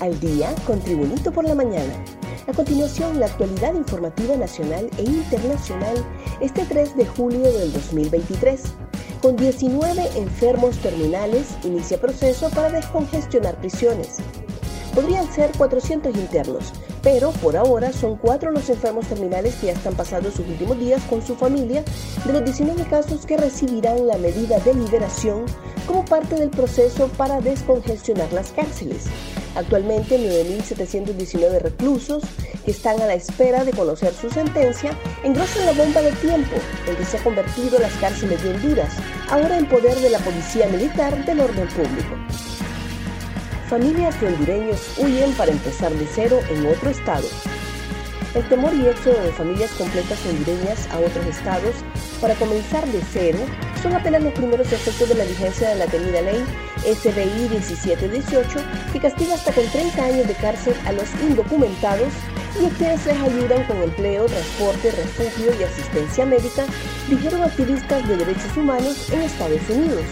[0.00, 1.92] al día con Tribunito por la mañana.
[2.46, 5.96] A continuación, la actualidad informativa nacional e internacional
[6.40, 8.62] este 3 de julio del 2023.
[9.20, 14.18] Con 19 enfermos terminales, inicia proceso para descongestionar prisiones.
[14.94, 19.94] Podrían ser 400 internos, pero por ahora son cuatro los enfermos terminales que ya están
[19.94, 21.84] pasando sus últimos días con su familia
[22.24, 25.44] de los 19 casos que recibirán la medida de liberación
[25.86, 29.06] como parte del proceso para descongestionar las cárceles.
[29.56, 32.22] Actualmente 9.719 reclusos
[32.64, 34.90] que están a la espera de conocer su sentencia
[35.24, 36.56] engrosan la bomba de tiempo
[36.86, 38.92] en que se ha convertido las cárceles de Honduras,
[39.30, 42.16] ahora en poder de la Policía Militar del Orden Público.
[43.70, 47.26] Familias de hondureños huyen para empezar de cero en otro estado.
[48.34, 51.74] El temor y éxodo de familias completas hondureñas a otros estados
[52.20, 53.38] para comenzar de cero
[53.82, 56.44] son apenas los primeros efectos de la vigencia de la temida ley
[56.86, 58.60] SBI 1718
[58.92, 62.12] que castiga hasta con 30 años de cárcel a los indocumentados
[62.60, 66.64] y a quienes les ayudan con empleo, transporte, refugio y asistencia médica,
[67.08, 70.04] dijeron activistas de derechos humanos en Estados Unidos.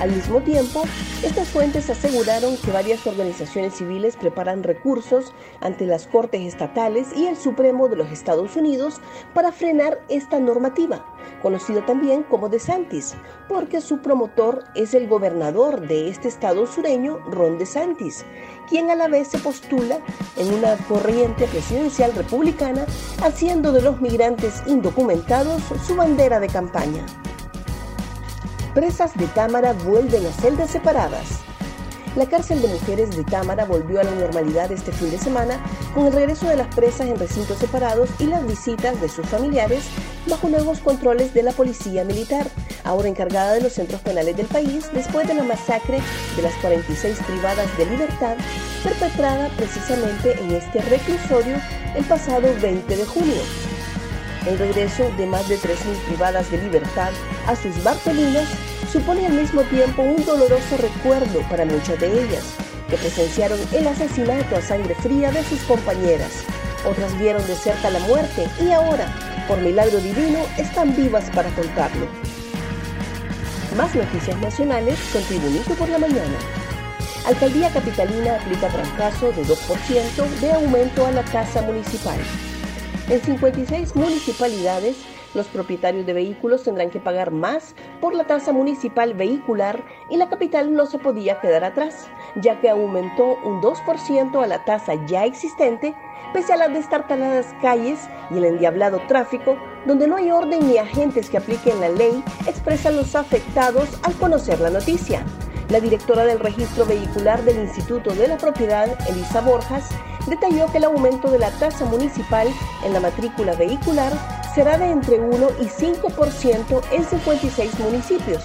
[0.00, 0.82] Al mismo tiempo,
[1.22, 7.36] estas fuentes aseguraron que varias organizaciones civiles preparan recursos ante las Cortes Estatales y el
[7.36, 8.98] Supremo de los Estados Unidos
[9.34, 11.04] para frenar esta normativa,
[11.42, 13.14] conocido también como DeSantis,
[13.46, 18.24] porque su promotor es el gobernador de este estado sureño, Ron DeSantis,
[18.70, 19.98] quien a la vez se postula
[20.38, 22.86] en una corriente presidencial republicana,
[23.22, 27.04] haciendo de los migrantes indocumentados su bandera de campaña.
[28.80, 31.40] Presas de Támara vuelven a celdas separadas.
[32.16, 36.06] La cárcel de mujeres de Támara volvió a la normalidad este fin de semana con
[36.06, 39.84] el regreso de las presas en recintos separados y las visitas de sus familiares
[40.26, 42.46] bajo nuevos controles de la policía militar,
[42.82, 46.00] ahora encargada de los centros penales del país después de la masacre
[46.36, 48.36] de las 46 privadas de libertad
[48.82, 51.56] perpetrada precisamente en este reclusorio
[51.94, 53.42] el pasado 20 de junio.
[54.46, 57.10] El regreso de más de 3.000 privadas de libertad
[57.46, 58.48] a sus Bartolinas
[58.90, 62.54] supone al mismo tiempo un doloroso recuerdo para muchas de ellas,
[62.88, 66.44] que presenciaron el asesinato a sangre fría de sus compañeras.
[66.88, 69.14] Otras vieron de cerca la muerte y ahora,
[69.46, 72.06] por milagro divino, están vivas para contarlo.
[73.76, 76.38] Más noticias nacionales con Tribunito por la Mañana.
[77.26, 82.18] Alcaldía Capitalina aplica trancazo de 2% de aumento a la tasa municipal.
[83.10, 84.96] En 56 municipalidades,
[85.34, 90.28] los propietarios de vehículos tendrán que pagar más por la tasa municipal vehicular y la
[90.28, 92.06] capital no se podía quedar atrás,
[92.36, 95.92] ya que aumentó un 2% a la tasa ya existente,
[96.32, 97.98] pese a las destartaladas calles
[98.30, 102.94] y el endiablado tráfico, donde no hay orden ni agentes que apliquen la ley, expresan
[102.94, 105.26] los afectados al conocer la noticia.
[105.70, 109.88] La directora del registro vehicular del Instituto de la Propiedad, Elisa Borjas,
[110.26, 112.48] detalló que el aumento de la tasa municipal
[112.84, 114.12] en la matrícula vehicular
[114.52, 118.44] será de entre 1 y 5% en 56 municipios.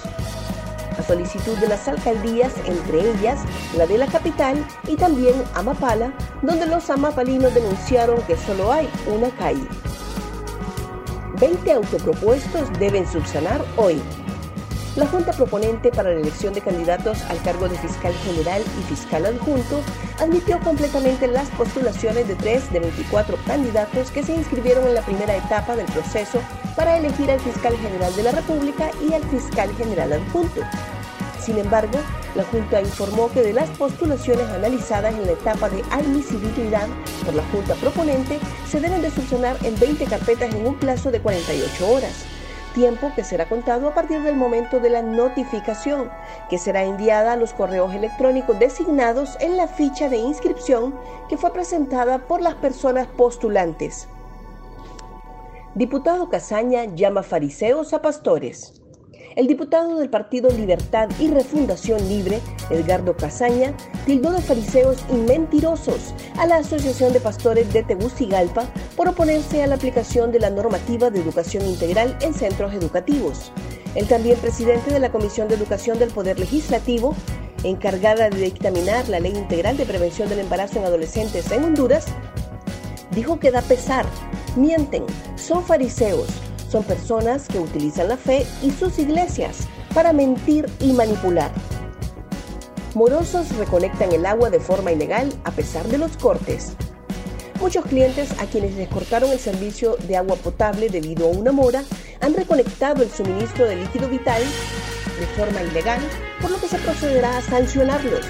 [0.96, 3.40] A solicitud de las alcaldías, entre ellas
[3.76, 6.12] la de la capital y también Amapala,
[6.42, 9.66] donde los amapalinos denunciaron que solo hay una calle.
[11.40, 14.00] 20 autopropuestos deben subsanar hoy.
[14.96, 19.26] La Junta Proponente para la elección de candidatos al cargo de fiscal general y fiscal
[19.26, 19.82] adjunto
[20.18, 25.36] admitió completamente las postulaciones de tres de 24 candidatos que se inscribieron en la primera
[25.36, 26.40] etapa del proceso
[26.76, 30.62] para elegir al fiscal general de la República y al fiscal general adjunto.
[31.42, 31.98] Sin embargo,
[32.34, 36.88] la Junta informó que de las postulaciones analizadas en la etapa de admisibilidad
[37.22, 41.20] por la Junta Proponente se deben de subsanar en 20 carpetas en un plazo de
[41.20, 42.35] 48 horas
[42.76, 46.10] tiempo que será contado a partir del momento de la notificación,
[46.50, 50.94] que será enviada a los correos electrónicos designados en la ficha de inscripción
[51.30, 54.08] que fue presentada por las personas postulantes.
[55.74, 58.82] Diputado Casaña llama fariseos a pastores.
[59.36, 62.40] El diputado del Partido Libertad y Refundación Libre,
[62.70, 63.74] Edgardo Casaña,
[64.06, 68.64] tildó de fariseos y mentirosos a la Asociación de Pastores de Tegucigalpa
[68.96, 73.52] por oponerse a la aplicación de la normativa de educación integral en centros educativos.
[73.94, 77.14] El también presidente de la Comisión de Educación del Poder Legislativo,
[77.62, 82.06] encargada de dictaminar la Ley Integral de Prevención del Embarazo en Adolescentes en Honduras,
[83.10, 84.06] dijo que da pesar,
[84.56, 85.04] mienten,
[85.36, 86.26] son fariseos,
[86.70, 91.50] son personas que utilizan la fe y sus iglesias para mentir y manipular.
[92.94, 96.72] Morosos reconectan el agua de forma ilegal a pesar de los cortes.
[97.60, 101.82] Muchos clientes a quienes les cortaron el servicio de agua potable debido a una mora
[102.20, 104.42] han reconectado el suministro de líquido vital
[105.18, 106.00] de forma ilegal,
[106.40, 108.20] por lo que se procederá a sancionarlos.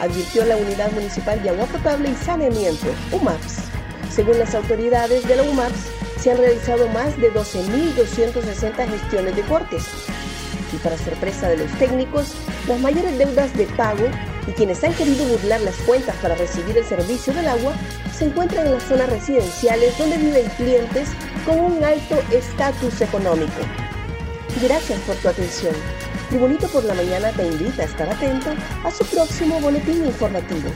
[0.00, 3.56] advirtió la Unidad Municipal de Agua Potable y Saneamiento, UMAPS.
[4.10, 5.93] Según las autoridades de la UMAPS,
[6.24, 9.84] se han realizado más de 12.260 gestiones de cortes.
[10.72, 12.32] Y para sorpresa de los técnicos,
[12.66, 14.06] las mayores deudas de pago
[14.46, 17.74] y quienes han querido burlar las cuentas para recibir el servicio del agua
[18.16, 21.10] se encuentran en las zonas residenciales donde viven clientes
[21.44, 23.60] con un alto estatus económico.
[24.62, 25.74] Gracias por tu atención.
[26.30, 28.48] Tribunito por la Mañana te invita a estar atento
[28.82, 30.70] a su próximo boletín informativo.